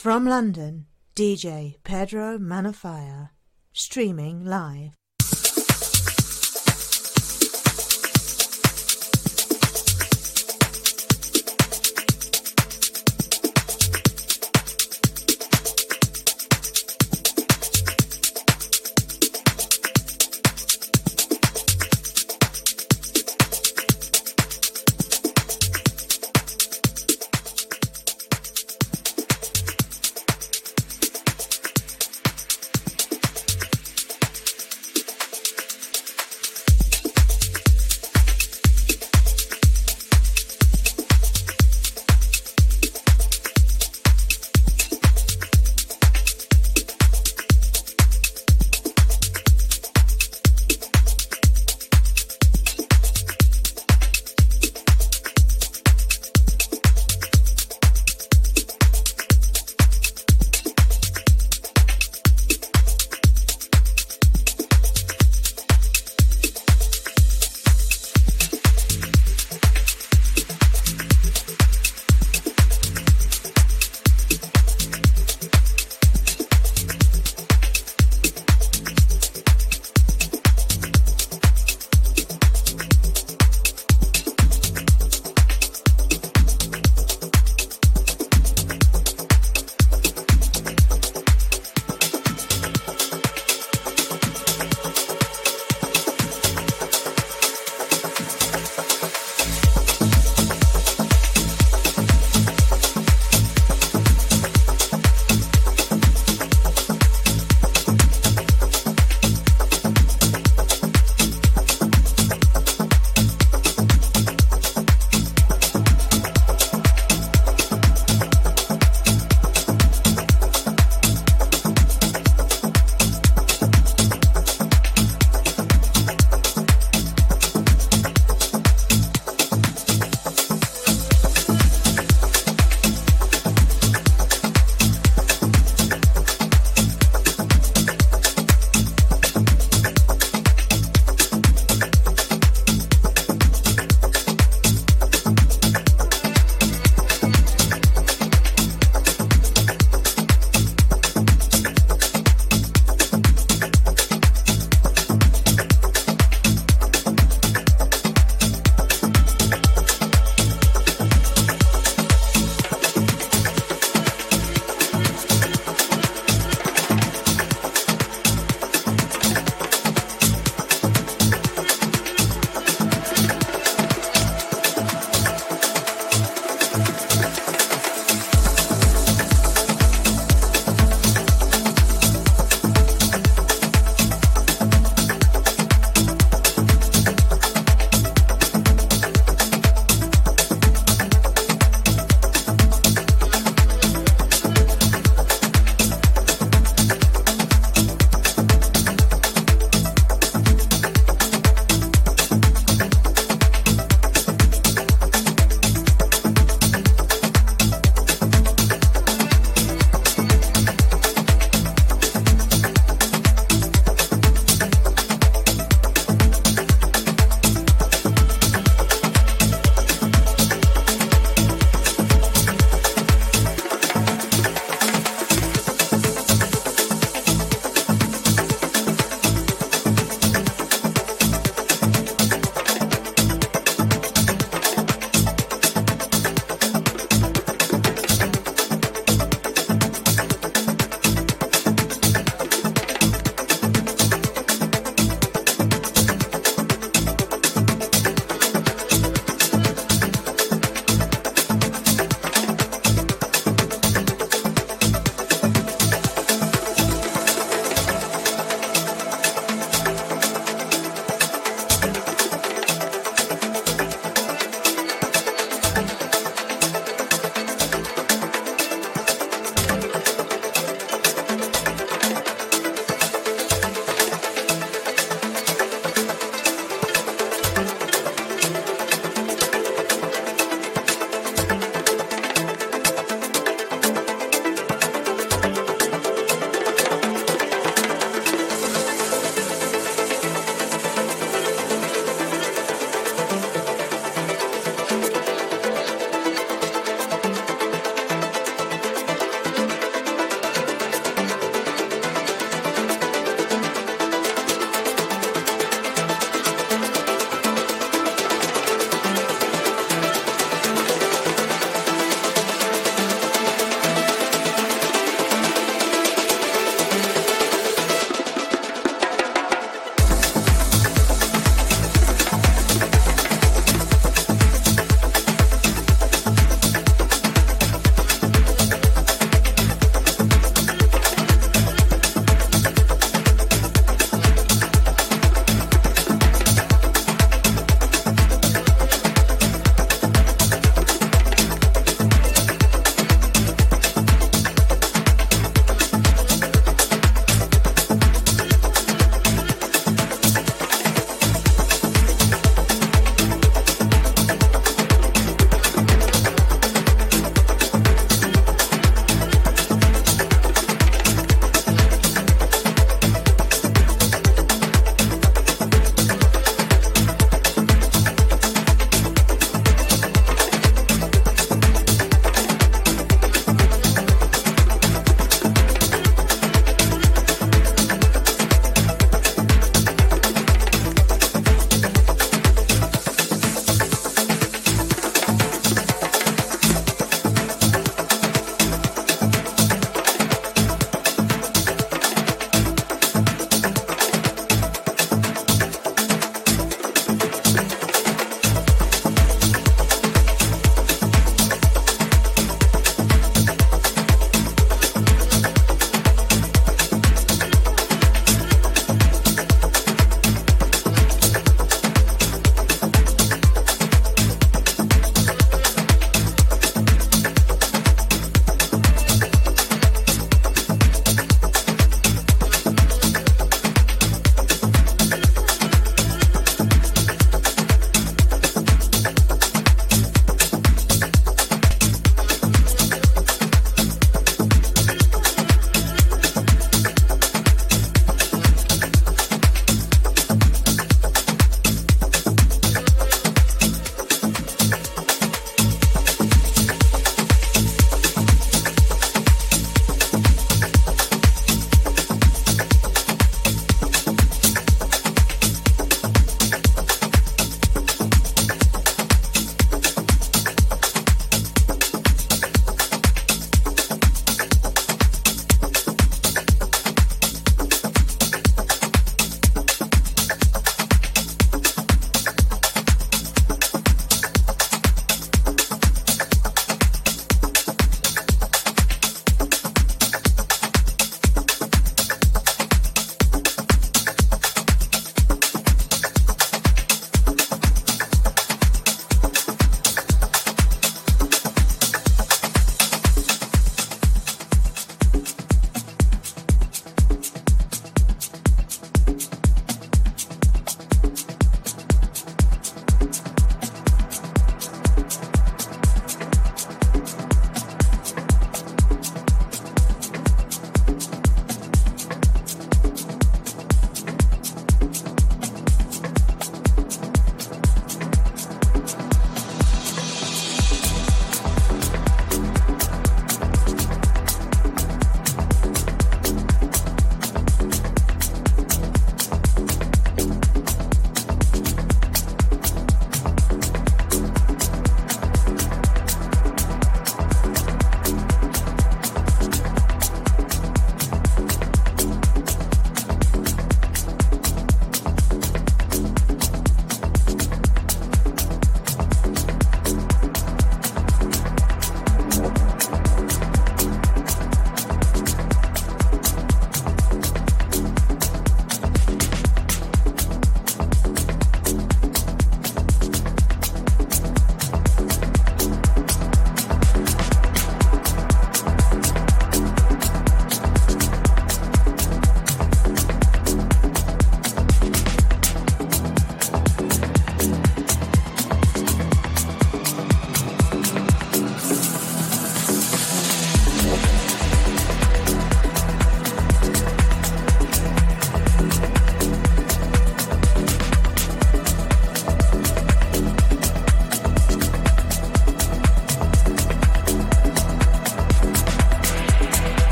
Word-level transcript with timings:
From 0.00 0.24
London, 0.24 0.86
DJ 1.14 1.74
Pedro 1.84 2.38
Manafire, 2.38 3.32
streaming 3.74 4.46
live. 4.46 4.99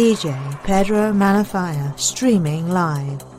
DJ 0.00 0.32
Pedro 0.64 1.12
Manafaya 1.12 1.92
streaming 2.00 2.70
live. 2.70 3.29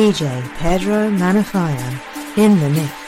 DJ 0.00 0.42
Pedro 0.56 1.10
Manafire 1.10 2.38
in 2.38 2.58
the 2.58 2.70
mix. 2.70 2.99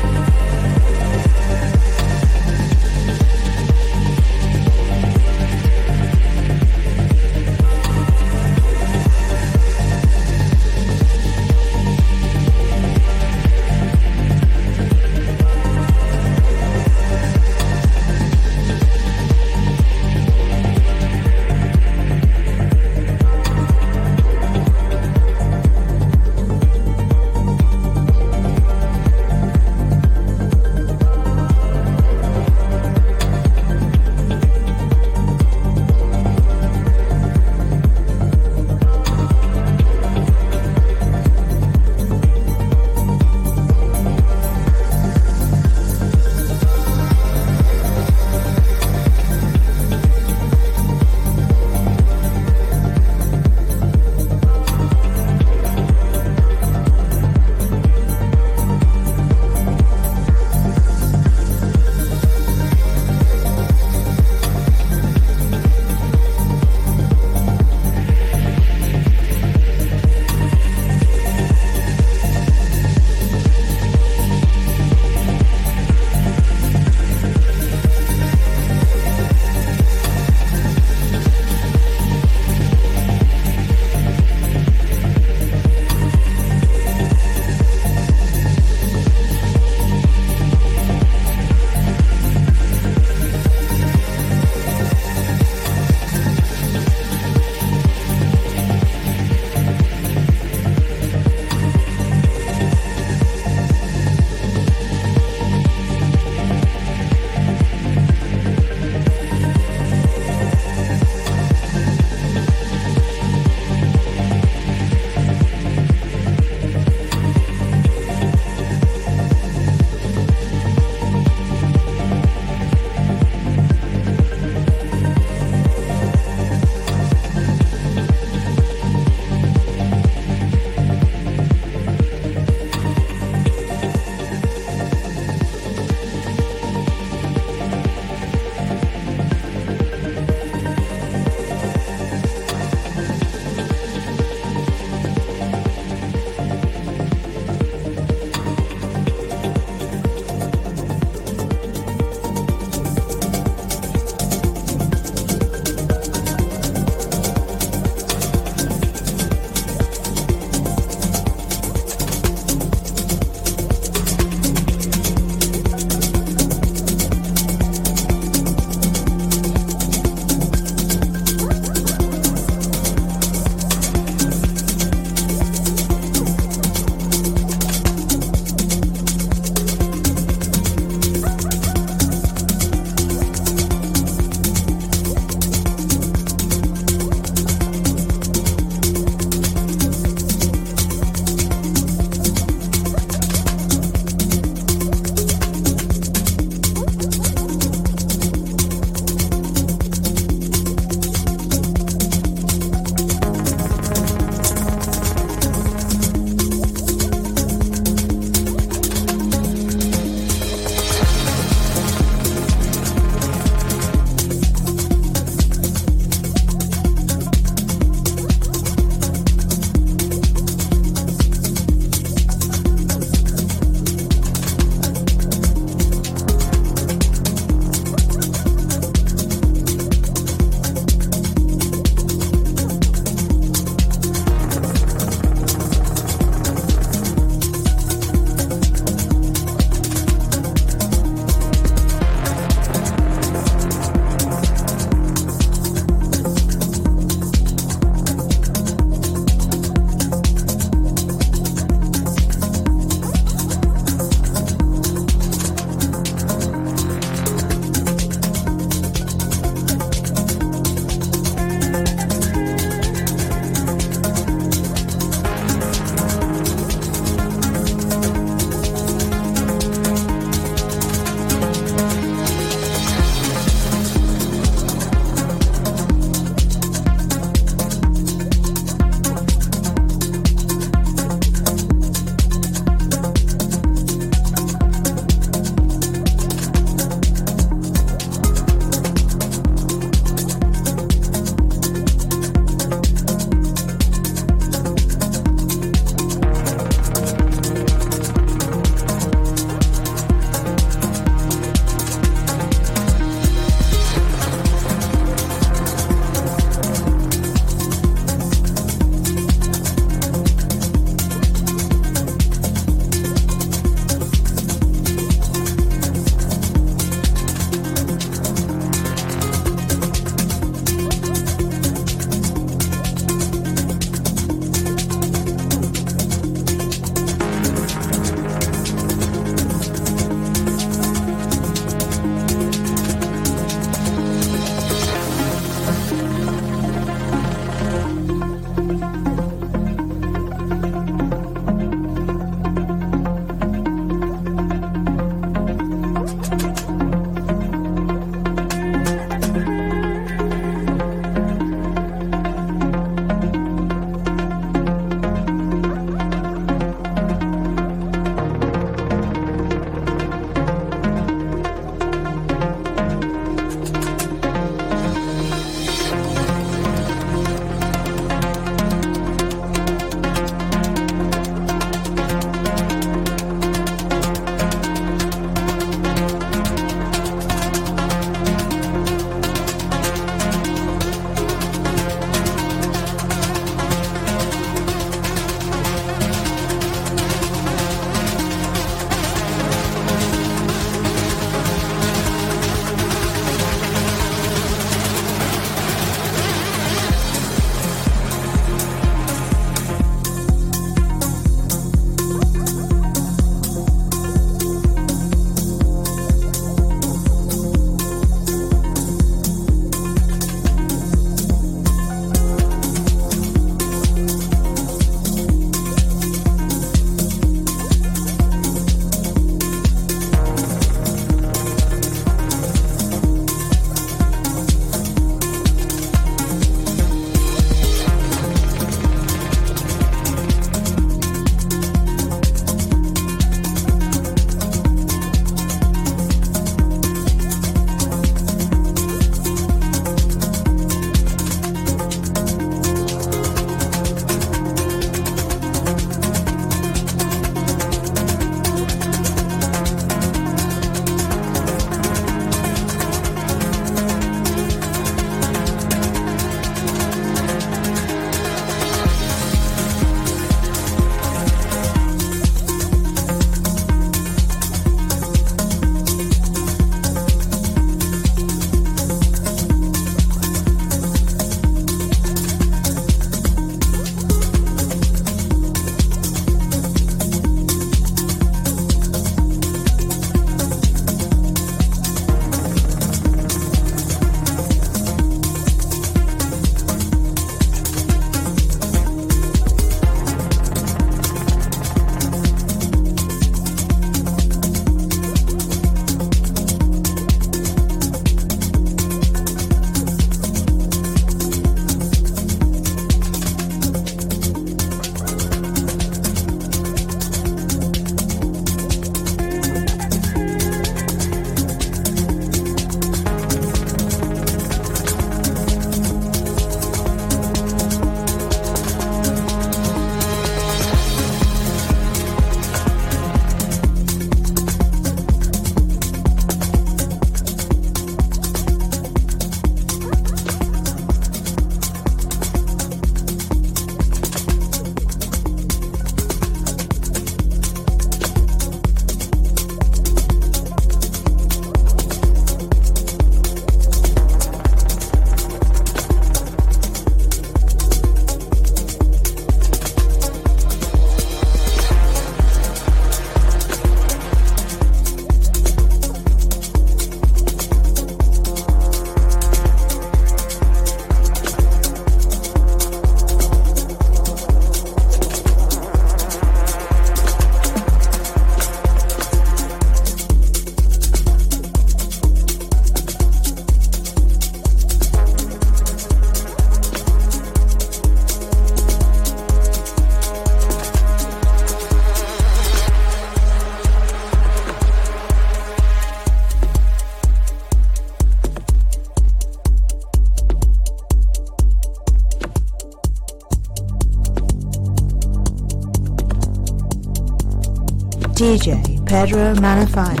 DJ 598.31 598.55
Pedro 598.85 599.35
Manafaya 599.43 600.00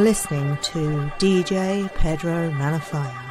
You're 0.00 0.08
listening 0.08 0.56
to 0.62 1.12
DJ 1.18 1.94
Pedro 1.96 2.50
Manafaya. 2.52 3.29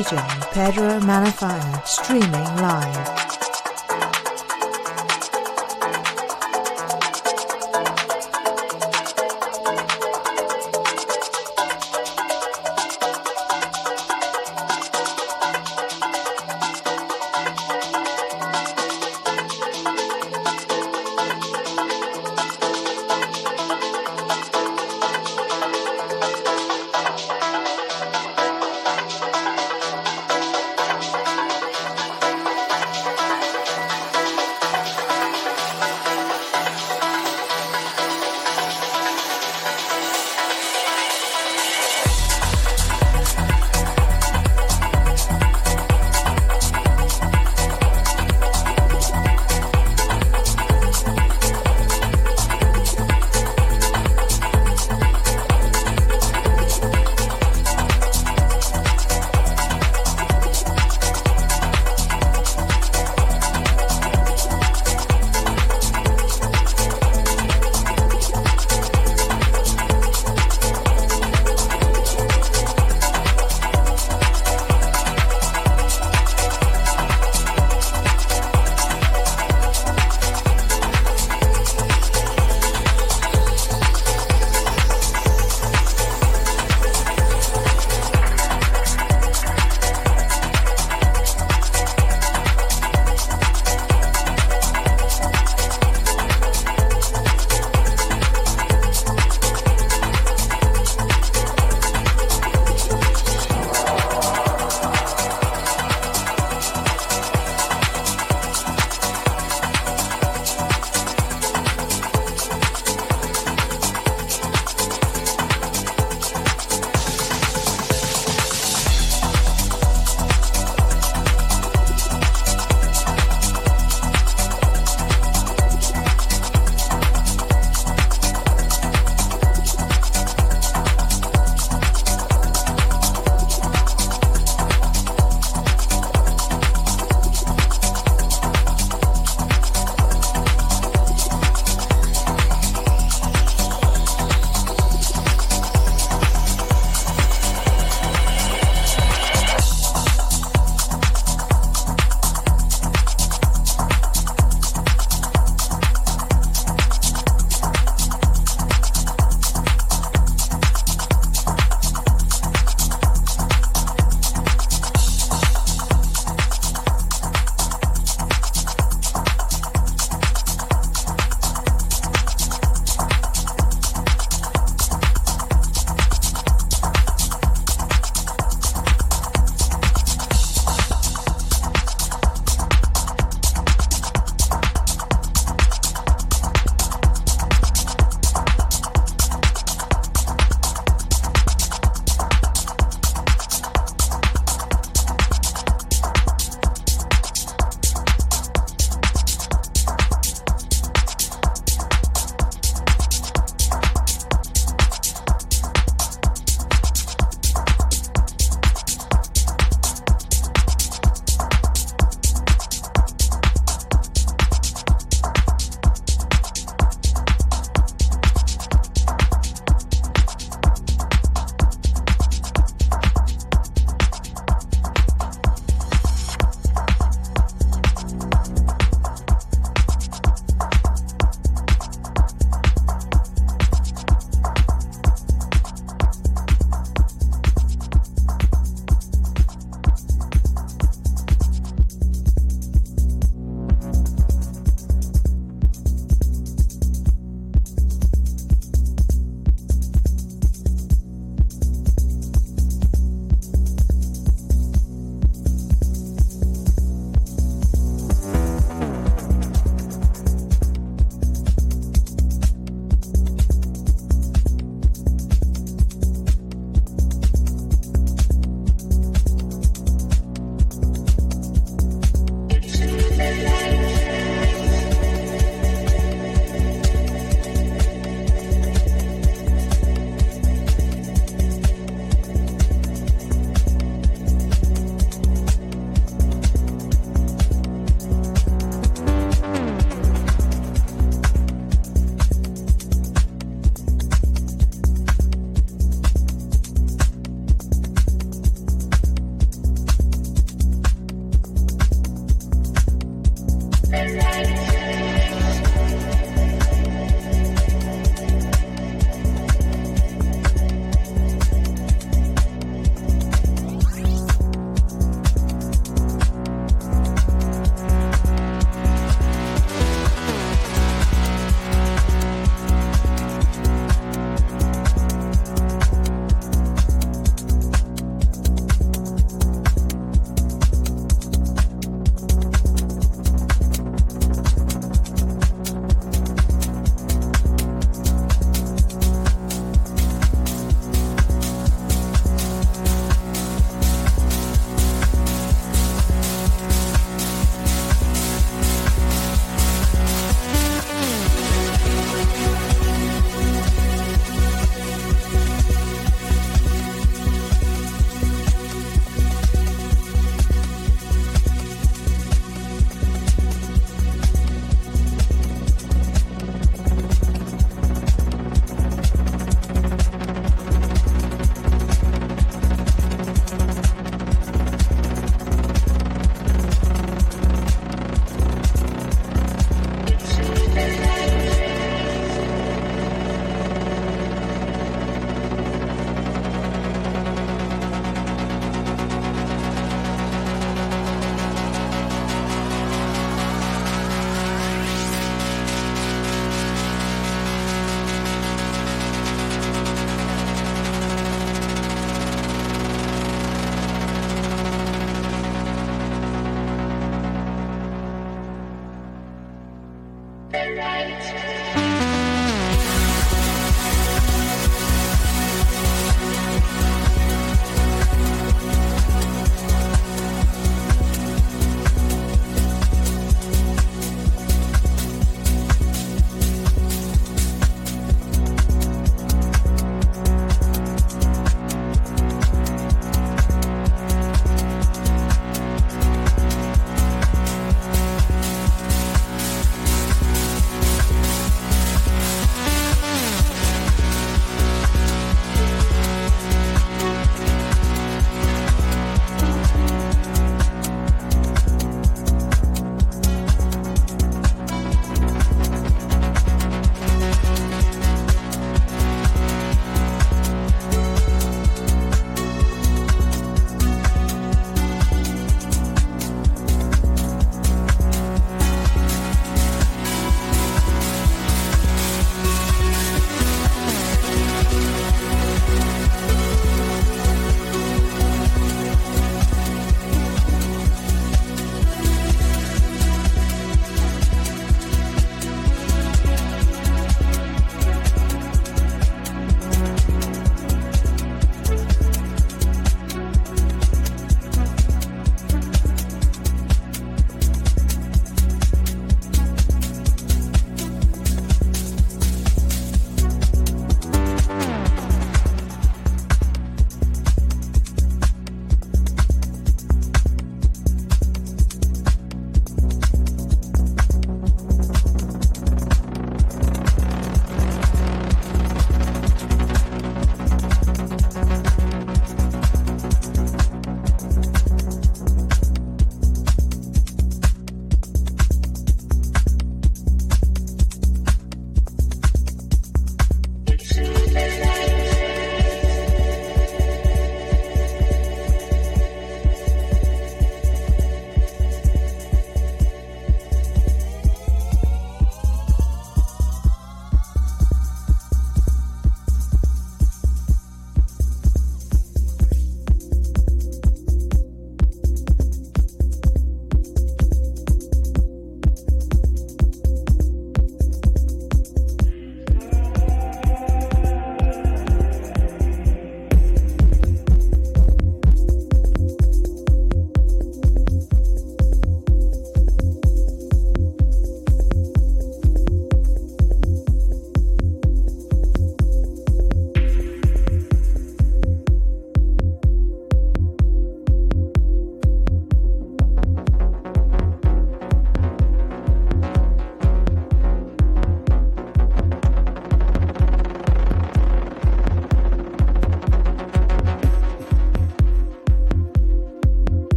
DJ 0.00 0.16
Pedro 0.52 0.98
Manafire 1.00 1.86
streaming 1.86 2.56
live. 2.56 3.19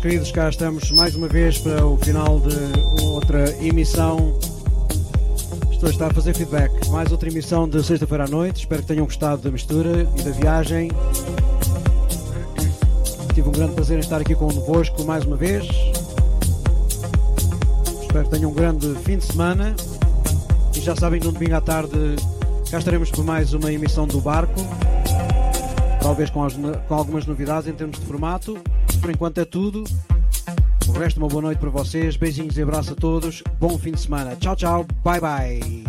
Queridos, 0.00 0.30
cá 0.32 0.48
estamos 0.48 0.90
mais 0.92 1.14
uma 1.14 1.28
vez 1.28 1.58
para 1.58 1.84
o 1.86 1.96
final 1.98 2.40
de 2.40 3.00
outra 3.02 3.50
emissão. 3.64 4.34
Estou 5.70 5.88
a 5.88 5.90
estar 5.92 6.10
a 6.10 6.14
fazer 6.14 6.34
feedback. 6.34 6.88
Mais 6.88 7.10
outra 7.10 7.28
emissão 7.28 7.68
de 7.68 7.82
sexta-feira 7.82 8.24
à 8.24 8.28
noite. 8.28 8.60
Espero 8.60 8.82
que 8.82 8.88
tenham 8.88 9.04
gostado 9.04 9.42
da 9.42 9.50
mistura 9.50 10.06
e 10.18 10.22
da 10.22 10.30
viagem. 10.30 10.90
Tive 13.34 13.48
um 13.48 13.52
grande 13.52 13.72
prazer 13.74 13.96
em 13.96 14.00
estar 14.00 14.20
aqui 14.20 14.34
convosco 14.34 15.04
mais 15.04 15.24
uma 15.24 15.36
vez. 15.36 15.66
Espero 18.02 18.24
que 18.24 18.30
tenham 18.30 18.50
um 18.50 18.54
grande 18.54 18.94
fim 19.04 19.16
de 19.18 19.24
semana. 19.24 19.74
E 20.76 20.80
já 20.80 20.94
sabem, 20.96 21.20
no 21.20 21.32
domingo 21.32 21.54
à 21.54 21.60
tarde 21.60 22.16
cá 22.70 22.78
estaremos 22.78 23.10
por 23.10 23.24
mais 23.24 23.52
uma 23.54 23.72
emissão 23.72 24.06
do 24.06 24.20
Barco. 24.20 24.60
Talvez 26.02 26.30
com, 26.30 26.42
as- 26.44 26.54
com 26.88 26.94
algumas 26.94 27.26
novidades 27.26 27.68
em 27.68 27.72
termos 27.72 27.98
de 27.98 28.06
formato. 28.06 28.58
Por 29.00 29.10
enquanto 29.10 29.38
é 29.38 29.44
tudo. 29.44 29.84
O 30.88 30.92
resto, 30.92 31.18
uma 31.18 31.28
boa 31.28 31.42
noite 31.42 31.58
para 31.58 31.70
vocês. 31.70 32.16
Beijinhos 32.16 32.56
e 32.56 32.62
abraço 32.62 32.92
a 32.92 32.96
todos. 32.96 33.42
Bom 33.58 33.78
fim 33.78 33.92
de 33.92 34.00
semana. 34.00 34.36
Tchau, 34.36 34.56
tchau. 34.56 34.86
Bye, 35.04 35.20
bye. 35.20 35.79